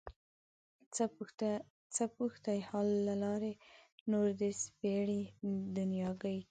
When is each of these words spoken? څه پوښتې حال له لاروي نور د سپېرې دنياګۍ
څه 1.95 2.03
پوښتې 2.15 2.55
حال 2.69 2.87
له 3.07 3.13
لاروي 3.23 3.53
نور 4.11 4.27
د 4.41 4.43
سپېرې 4.63 5.21
دنياګۍ 5.75 6.37